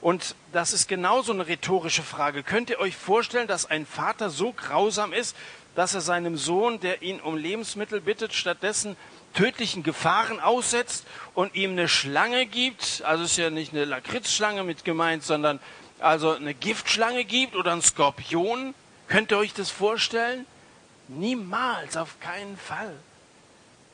[0.01, 2.45] Und das ist genauso eine rhetorische Frage.
[2.45, 5.37] Könnt ihr euch vorstellen, dass ein Vater so grausam ist,
[5.75, 8.97] dass er seinem Sohn, der ihn um Lebensmittel bittet, stattdessen
[9.35, 13.03] tödlichen Gefahren aussetzt und ihm eine Schlange gibt?
[13.05, 15.59] Also ist ja nicht eine Lakritzschlange mit gemeint, sondern
[16.01, 18.75] also eine Giftschlange gibt oder ein Skorpion?
[19.09, 20.47] Könnt ihr euch das vorstellen?
[21.09, 22.95] Niemals, auf keinen Fall.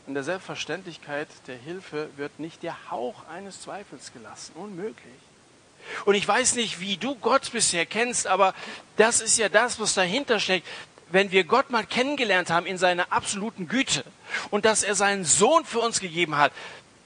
[0.06, 4.52] In der Selbstverständlichkeit der Hilfe wird nicht der Hauch eines Zweifels gelassen.
[4.56, 5.14] Unmöglich.
[6.04, 8.54] Und ich weiß nicht, wie du Gott bisher kennst, aber
[8.96, 10.66] das ist ja das, was dahinter steckt.
[11.10, 14.04] Wenn wir Gott mal kennengelernt haben in seiner absoluten Güte
[14.50, 16.52] und dass er seinen Sohn für uns gegeben hat,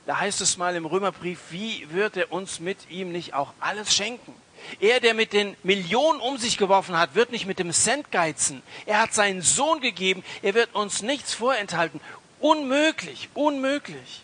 [0.06, 3.94] da heißt es mal im Römerbrief, wie wird er uns mit ihm nicht auch alles
[3.94, 4.34] schenken?
[4.80, 8.62] Er, der mit den Millionen um sich geworfen hat, wird nicht mit dem Cent geizen.
[8.86, 10.24] Er hat seinen Sohn gegeben.
[10.42, 12.00] Er wird uns nichts vorenthalten.
[12.40, 14.22] Unmöglich, unmöglich.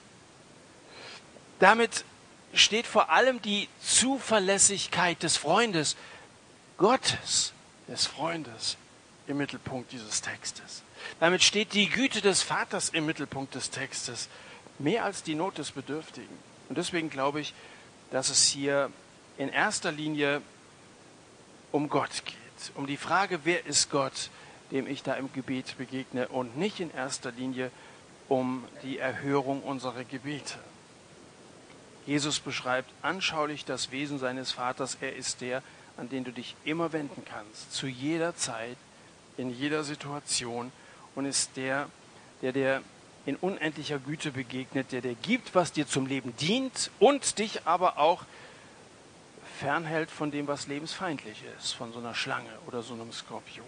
[1.59, 2.05] Damit
[2.53, 5.97] steht vor allem die Zuverlässigkeit des Freundes,
[6.77, 7.53] Gottes,
[7.89, 8.77] des Freundes
[9.27, 10.83] im Mittelpunkt dieses Textes.
[11.21, 14.29] Damit steht die Güte des Vaters im Mittelpunkt des Textes,
[14.79, 16.39] mehr als die Not des Bedürftigen.
[16.69, 17.55] Und deswegen glaube ich,
[18.11, 18.91] dass es hier
[19.39, 20.43] in erster Linie
[21.73, 24.31] um Gott geht, um die Frage, wer ist Gott,
[24.71, 27.71] dem ich da im Gebet begegne und nicht in erster Linie
[28.29, 30.59] um die Erhörung unserer Gebete.
[32.07, 34.99] Jesus beschreibt anschaulich das Wesen seines Vaters.
[35.01, 35.63] Er ist der,
[35.97, 38.77] an den du dich immer wenden kannst, zu jeder Zeit,
[39.37, 40.71] in jeder Situation
[41.15, 41.89] und ist der,
[42.43, 42.83] der dir
[43.27, 47.99] in unendlicher Güte begegnet, der dir gibt, was dir zum Leben dient und dich aber
[47.99, 48.25] auch
[49.59, 53.67] fernhält von dem, was lebensfeindlich ist, von so einer Schlange oder so einem Skorpion.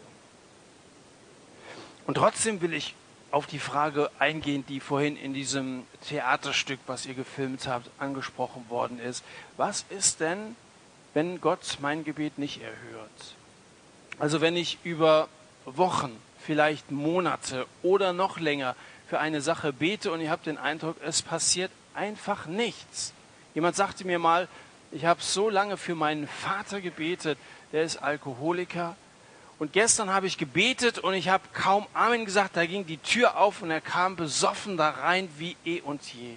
[2.06, 2.94] Und trotzdem will ich
[3.30, 9.00] auf die Frage eingehen, die vorhin in diesem Theaterstück, was ihr gefilmt habt, angesprochen worden
[9.00, 9.24] ist.
[9.56, 10.56] Was ist denn,
[11.14, 13.34] wenn Gott mein Gebet nicht erhört?
[14.18, 15.28] Also wenn ich über
[15.64, 18.76] Wochen, vielleicht Monate oder noch länger
[19.08, 23.12] für eine Sache bete und ihr habt den Eindruck, es passiert einfach nichts.
[23.54, 24.48] Jemand sagte mir mal,
[24.92, 27.38] ich habe so lange für meinen Vater gebetet,
[27.72, 28.96] der ist Alkoholiker.
[29.58, 32.56] Und gestern habe ich gebetet und ich habe kaum Amen gesagt.
[32.56, 36.34] Da ging die Tür auf und er kam besoffen da rein wie eh und je.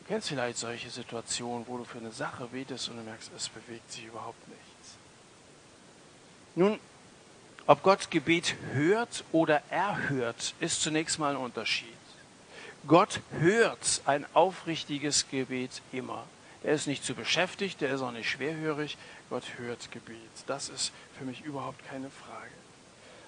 [0.00, 3.48] Du kennst vielleicht solche Situationen, wo du für eine Sache betest und du merkst, es
[3.48, 4.96] bewegt sich überhaupt nichts.
[6.54, 6.78] Nun,
[7.66, 11.88] ob Gott Gebet hört oder erhört, ist zunächst mal ein Unterschied.
[12.86, 16.24] Gott hört ein aufrichtiges Gebet immer.
[16.68, 18.98] Er ist nicht zu beschäftigt, er ist auch nicht schwerhörig.
[19.30, 20.18] Gott hört Gebet.
[20.46, 22.50] Das ist für mich überhaupt keine Frage.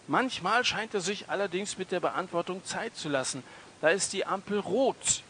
[0.08, 3.42] Manchmal scheint er sich allerdings mit der Beantwortung Zeit zu lassen.
[3.80, 5.22] Da ist die Ampel rot.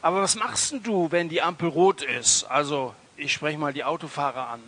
[0.00, 2.44] Aber was machst denn du, wenn die Ampel rot ist?
[2.44, 4.62] Also, ich spreche mal die Autofahrer an.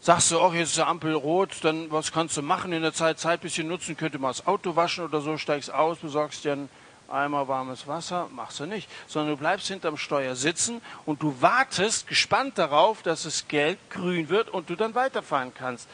[0.00, 2.94] Sagst du, oh, jetzt ist die Ampel rot, dann was kannst du machen in der
[2.94, 3.18] Zeit?
[3.18, 6.52] Zeit ein bisschen nutzen, könnte mal das Auto waschen oder so, steigst aus, besorgst dir
[6.52, 6.70] ein
[7.10, 12.06] Eimer warmes Wasser, machst du nicht, sondern du bleibst hinterm Steuer sitzen und du wartest
[12.06, 15.88] gespannt darauf, dass es gelb, grün wird und du dann weiterfahren kannst.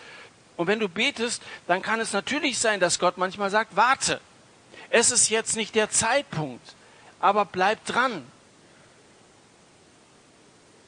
[0.56, 4.20] Und wenn du betest, dann kann es natürlich sein, dass Gott manchmal sagt, warte.
[4.90, 6.74] Es ist jetzt nicht der Zeitpunkt,
[7.20, 8.24] aber bleib dran.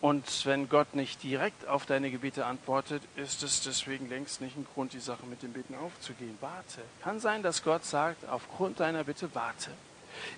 [0.01, 4.67] Und wenn Gott nicht direkt auf deine Gebete antwortet, ist es deswegen längst nicht ein
[4.73, 6.39] Grund, die Sache mit dem Beten aufzugehen.
[6.41, 6.83] Warte.
[7.03, 9.73] Kann sein, dass Gott sagt, aufgrund deiner Bitte warte.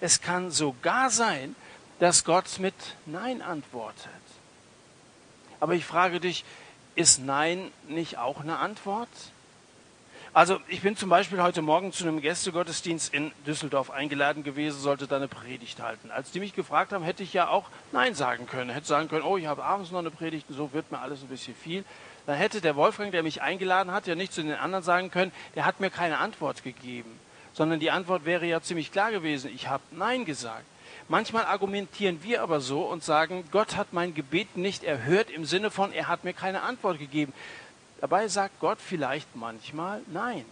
[0.00, 1.54] Es kann sogar sein,
[1.98, 2.74] dass Gott mit
[3.06, 4.09] Nein antwortet.
[5.61, 6.44] Aber ich frage dich,
[6.94, 9.09] ist Nein nicht auch eine Antwort?
[10.33, 15.09] Also ich bin zum Beispiel heute Morgen zu einem Gästegottesdienst in Düsseldorf eingeladen gewesen, sollte
[15.09, 16.11] da eine Predigt halten.
[16.11, 18.70] Als die mich gefragt haben, hätte ich ja auch Nein sagen können.
[18.70, 21.22] Hätte sagen können, oh, ich habe abends noch eine Predigt und so wird mir alles
[21.22, 21.85] ein bisschen viel.
[22.26, 25.33] Dann hätte der Wolfgang, der mich eingeladen hat, ja nicht zu den anderen sagen können,
[25.56, 27.18] der hat mir keine Antwort gegeben
[27.61, 29.51] sondern die Antwort wäre ja ziemlich klar gewesen.
[29.55, 30.64] Ich habe Nein gesagt.
[31.09, 35.70] Manchmal argumentieren wir aber so und sagen, Gott hat mein Gebet nicht erhört im Sinne
[35.70, 37.35] von, er hat mir keine Antwort gegeben.
[38.01, 40.46] Dabei sagt Gott vielleicht manchmal Nein.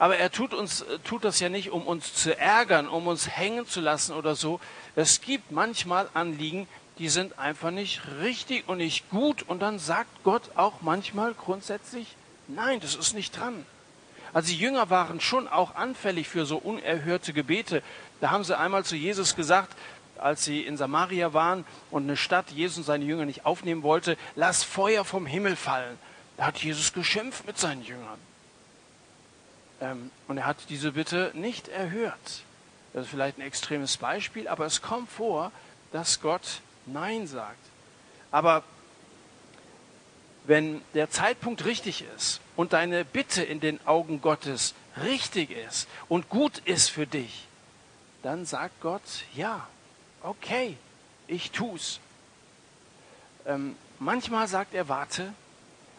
[0.00, 3.68] Aber er tut, uns, tut das ja nicht, um uns zu ärgern, um uns hängen
[3.68, 4.58] zu lassen oder so.
[4.96, 6.66] Es gibt manchmal Anliegen,
[6.98, 9.44] die sind einfach nicht richtig und nicht gut.
[9.44, 12.16] Und dann sagt Gott auch manchmal grundsätzlich
[12.48, 13.64] Nein, das ist nicht dran.
[14.32, 17.82] Also die Jünger waren schon auch anfällig für so unerhörte Gebete.
[18.20, 19.76] Da haben sie einmal zu Jesus gesagt,
[20.18, 24.16] als sie in Samaria waren und eine Stadt Jesus und seine Jünger nicht aufnehmen wollte,
[24.36, 25.98] lass Feuer vom Himmel fallen.
[26.36, 28.18] Da hat Jesus geschimpft mit seinen Jüngern.
[29.80, 32.42] Ähm, und er hat diese Bitte nicht erhört.
[32.92, 35.50] Das ist vielleicht ein extremes Beispiel, aber es kommt vor,
[35.92, 37.58] dass Gott Nein sagt.
[38.30, 38.62] Aber
[40.44, 46.28] wenn der Zeitpunkt richtig ist und deine Bitte in den Augen Gottes richtig ist und
[46.28, 47.46] gut ist für dich,
[48.22, 49.02] dann sagt Gott,
[49.34, 49.66] ja,
[50.22, 50.76] okay,
[51.26, 51.98] ich tu's.
[53.46, 55.32] Ähm, manchmal sagt er warte,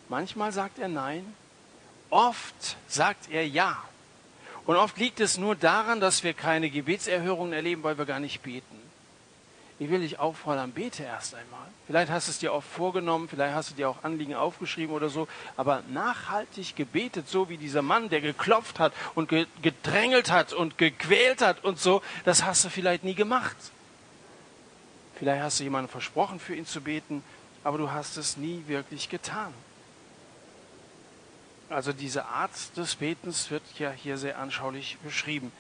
[0.10, 1.36] manchmal sagt er nein,
[2.10, 3.82] oft sagt er ja.
[4.66, 8.42] Und oft liegt es nur daran, dass wir keine Gebetserhörungen erleben, weil wir gar nicht
[8.44, 8.83] beten
[9.80, 11.68] ich will dich auffordern, bete erst einmal.
[11.88, 15.10] Vielleicht hast du es dir auch vorgenommen, vielleicht hast du dir auch Anliegen aufgeschrieben oder
[15.10, 19.30] so, aber nachhaltig gebetet, so wie dieser Mann, der geklopft hat und
[19.62, 23.58] gedrängelt hat und gequält hat und so, das hast du vielleicht nie gemacht.
[25.16, 27.24] Vielleicht hast du jemandem versprochen, für ihn zu beten,
[27.64, 29.54] aber du hast es nie wirklich getan.
[31.70, 35.52] Also diese Art des Betens wird ja hier sehr anschaulich beschrieben.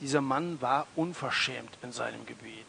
[0.00, 2.66] Dieser Mann war unverschämt in seinem Gebet.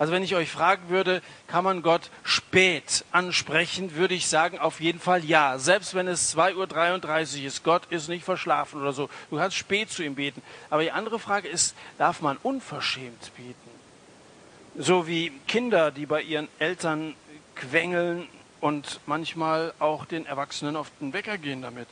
[0.00, 4.80] Also wenn ich euch fragen würde, kann man Gott spät ansprechen, würde ich sagen, auf
[4.80, 5.58] jeden Fall ja.
[5.58, 9.10] Selbst wenn es 2.33 Uhr ist, Gott ist nicht verschlafen oder so.
[9.28, 10.40] Du kannst spät zu ihm beten.
[10.70, 13.54] Aber die andere Frage ist, darf man unverschämt beten?
[14.74, 17.14] So wie Kinder, die bei ihren Eltern
[17.54, 18.26] quengeln
[18.62, 21.88] und manchmal auch den Erwachsenen auf den Wecker gehen damit.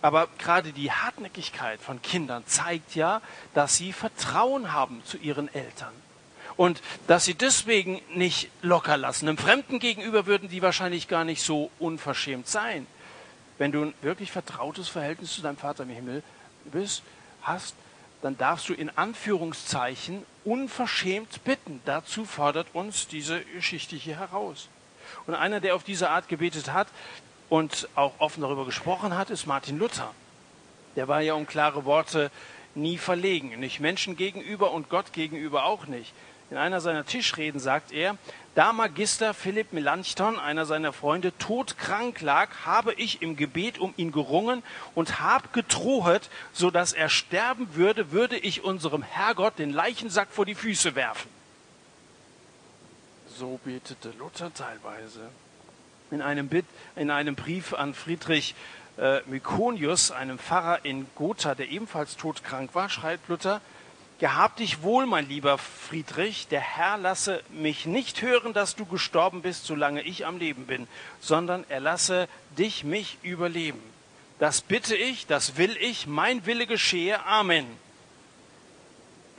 [0.00, 3.20] Aber gerade die Hartnäckigkeit von Kindern zeigt ja,
[3.52, 5.92] dass sie Vertrauen haben zu ihren Eltern.
[6.56, 9.28] Und dass sie deswegen nicht locker lassen.
[9.28, 12.86] Einem Fremden gegenüber würden die wahrscheinlich gar nicht so unverschämt sein.
[13.58, 16.22] Wenn du ein wirklich vertrautes Verhältnis zu deinem Vater im Himmel
[16.64, 17.02] bist,
[17.42, 17.74] hast,
[18.22, 21.80] dann darfst du in Anführungszeichen unverschämt bitten.
[21.84, 24.68] Dazu fordert uns diese Geschichte hier heraus.
[25.26, 26.88] Und einer, der auf diese Art gebetet hat
[27.48, 30.14] und auch offen darüber gesprochen hat, ist Martin Luther.
[30.96, 32.30] Der war ja um klare Worte
[32.74, 36.12] nie verlegen, nicht Menschen gegenüber und Gott gegenüber auch nicht.
[36.52, 38.18] In einer seiner Tischreden sagt er,
[38.54, 44.12] da Magister Philipp Melanchthon, einer seiner Freunde, todkrank lag, habe ich im Gebet um ihn
[44.12, 44.62] gerungen
[44.94, 50.44] und hab gedrohet, so dass er sterben würde, würde ich unserem Herrgott den Leichensack vor
[50.44, 51.30] die Füße werfen.
[53.34, 55.30] So betete Luther teilweise.
[56.10, 58.54] In einem, Bit, in einem Brief an Friedrich
[58.98, 63.62] äh, Mykonius, einem Pfarrer in Gotha, der ebenfalls todkrank war, schreibt Luther,
[64.22, 69.42] Gehab dich wohl, mein lieber Friedrich, der Herr lasse mich nicht hören, dass du gestorben
[69.42, 70.86] bist, solange ich am Leben bin,
[71.20, 73.82] sondern er lasse dich mich überleben.
[74.38, 77.26] Das bitte ich, das will ich, mein Wille geschehe.
[77.26, 77.66] Amen.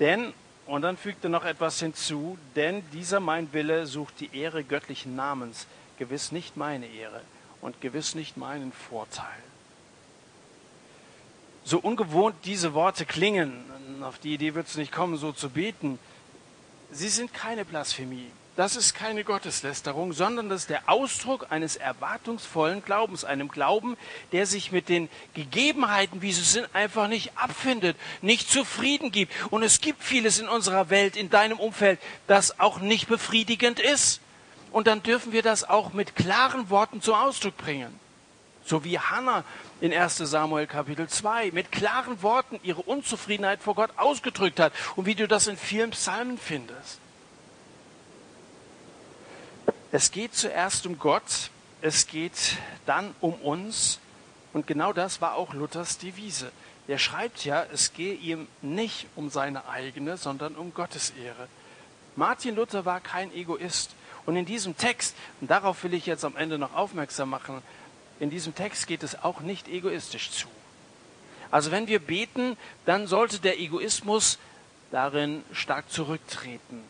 [0.02, 0.34] Denn,
[0.66, 5.66] und dann fügte noch etwas hinzu, denn dieser mein Wille sucht die Ehre göttlichen Namens,
[5.98, 7.22] gewiss nicht meine Ehre
[7.62, 9.44] und gewiss nicht meinen Vorteil.
[11.66, 13.54] So ungewohnt diese Worte klingen,
[14.02, 15.98] auf die Idee wird es nicht kommen, so zu beten.
[16.92, 18.28] Sie sind keine Blasphemie.
[18.56, 23.98] Das ist keine Gotteslästerung, sondern das ist der Ausdruck eines erwartungsvollen Glaubens, einem Glauben,
[24.32, 29.34] der sich mit den Gegebenheiten, wie sie sind, einfach nicht abfindet, nicht zufrieden gibt.
[29.50, 34.22] Und es gibt vieles in unserer Welt, in deinem Umfeld, das auch nicht befriedigend ist.
[34.72, 38.00] Und dann dürfen wir das auch mit klaren Worten zum Ausdruck bringen.
[38.66, 39.44] So wie Hannah
[39.84, 45.06] in 1 Samuel Kapitel 2 mit klaren Worten ihre Unzufriedenheit vor Gott ausgedrückt hat und
[45.06, 47.00] wie du das in vielen Psalmen findest.
[49.92, 54.00] Es geht zuerst um Gott, es geht dann um uns
[54.54, 56.54] und genau das war auch Luthers Devise.
[56.88, 61.50] Er schreibt ja, es gehe ihm nicht um seine eigene, sondern um Gottes Ehre.
[62.16, 63.96] Martin Luther war kein Egoist.
[64.26, 67.62] Und in diesem Text, und darauf will ich jetzt am Ende noch aufmerksam machen,
[68.24, 70.48] in diesem Text geht es auch nicht egoistisch zu.
[71.52, 74.40] Also wenn wir beten, dann sollte der Egoismus
[74.92, 76.82] darin stark zurücktreten.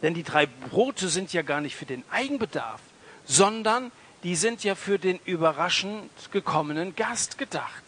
[0.00, 2.80] Denn die drei Brote sind ja gar nicht für den Eigenbedarf,
[3.26, 3.90] sondern
[4.22, 7.82] die sind ja für den überraschend gekommenen Gast gedacht.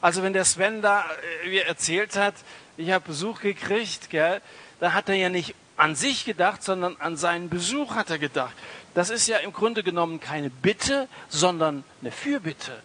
[0.00, 1.04] Also wenn der Sven da
[1.44, 2.34] äh, mir erzählt hat,
[2.76, 4.42] ich habe Besuch gekriegt, gell,
[4.80, 8.54] da hat er ja nicht an sich gedacht, sondern an seinen Besuch hat er gedacht.
[8.94, 12.80] Das ist ja im Grunde genommen keine Bitte, sondern eine Fürbitte.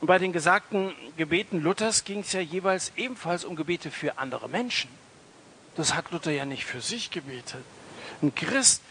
[0.00, 4.48] Und bei den gesagten Gebeten Luthers ging es ja jeweils ebenfalls um Gebete für andere
[4.48, 4.90] Menschen.
[5.76, 7.64] Das hat Luther ja nicht für sich gebetet.
[8.20, 8.82] Ein Christ,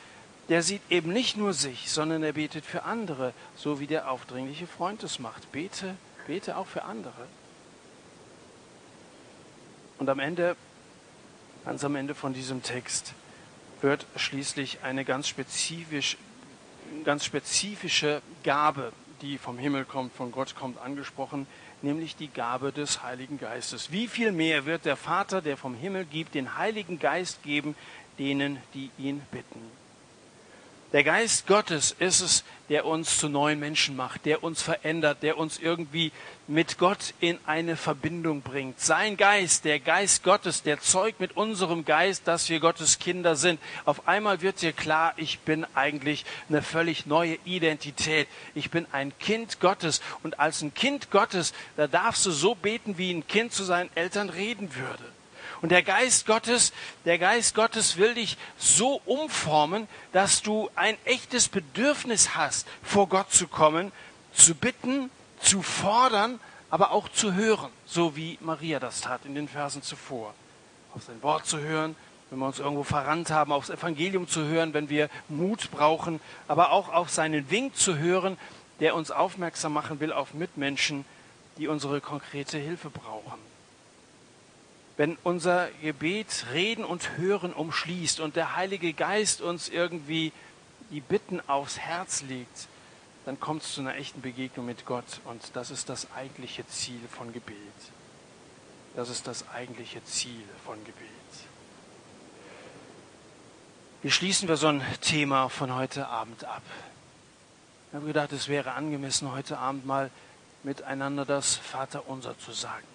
[0.50, 4.68] der sieht eben nicht nur sich, sondern er betet für andere, so wie der aufdringliche
[4.68, 5.52] Freund es macht.
[5.52, 5.96] Bete,
[6.28, 7.28] bete auch für andere.
[10.00, 10.56] Und am Ende,
[11.66, 13.14] ganz am Ende von diesem Text,
[13.82, 16.18] wird schließlich eine ganz, spezifisch,
[17.04, 18.92] ganz spezifische Gabe,
[19.22, 21.48] die vom Himmel kommt, von Gott kommt, angesprochen,
[21.82, 23.92] nämlich die Gabe des Heiligen Geistes.
[23.92, 27.76] Wie viel mehr wird der Vater, der vom Himmel gibt, den Heiligen Geist geben,
[28.20, 29.81] denen, die ihn bitten?
[30.94, 35.38] Der Geist Gottes ist es, der uns zu neuen Menschen macht, der uns verändert, der
[35.38, 36.12] uns irgendwie
[36.48, 38.78] mit Gott in eine Verbindung bringt.
[38.82, 43.62] Sein Geist, der Geist Gottes, der zeugt mit unserem Geist, dass wir Gottes Kinder sind.
[43.86, 48.28] Auf einmal wird dir klar, ich bin eigentlich eine völlig neue Identität.
[48.54, 50.02] Ich bin ein Kind Gottes.
[50.24, 53.90] Und als ein Kind Gottes, da darfst du so beten, wie ein Kind zu seinen
[53.96, 55.21] Eltern reden würde.
[55.62, 56.74] Und der Geist Gottes,
[57.06, 63.32] der Geist Gottes will dich so umformen, dass du ein echtes Bedürfnis hast, vor Gott
[63.32, 63.92] zu kommen,
[64.34, 66.40] zu bitten, zu fordern,
[66.70, 70.34] aber auch zu hören, so wie Maria das tat in den Versen zuvor.
[70.96, 71.96] Auf sein Wort zu hören,
[72.30, 76.72] wenn wir uns irgendwo verrannt haben, aufs Evangelium zu hören, wenn wir Mut brauchen, aber
[76.72, 78.38] auch auf seinen Wink zu hören,
[78.80, 81.06] der uns aufmerksam machen will auf Mitmenschen,
[81.58, 83.51] die unsere konkrete Hilfe brauchen
[85.02, 90.32] wenn unser Gebet Reden und Hören umschließt und der Heilige Geist uns irgendwie
[90.92, 92.68] die Bitten aufs Herz legt,
[93.26, 95.22] dann kommt es zu einer echten Begegnung mit Gott.
[95.26, 97.58] Und das ist das eigentliche Ziel von Gebet.
[98.96, 101.10] Das ist das eigentliche Ziel von Gebet.
[104.04, 106.62] Wie schließen wir so ein Thema von heute Abend ab?
[107.90, 110.12] Ich habe gedacht, es wäre angemessen, heute Abend mal
[110.62, 112.91] miteinander das Vaterunser zu sagen.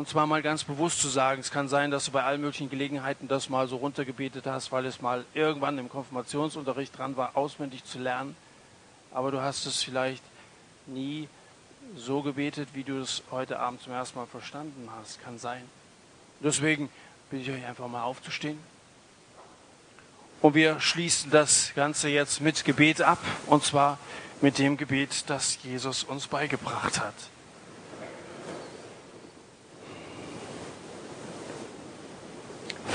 [0.00, 2.70] Und zwar mal ganz bewusst zu sagen, es kann sein, dass du bei allen möglichen
[2.70, 7.84] Gelegenheiten das mal so runtergebetet hast, weil es mal irgendwann im Konfirmationsunterricht dran war, auswendig
[7.84, 8.34] zu lernen.
[9.12, 10.22] Aber du hast es vielleicht
[10.86, 11.28] nie
[11.98, 15.22] so gebetet, wie du es heute Abend zum ersten Mal verstanden hast.
[15.22, 15.64] Kann sein.
[16.42, 16.88] Deswegen
[17.28, 18.58] bitte ich euch einfach mal aufzustehen.
[20.40, 23.18] Und wir schließen das Ganze jetzt mit Gebet ab.
[23.48, 23.98] Und zwar
[24.40, 27.12] mit dem Gebet, das Jesus uns beigebracht hat.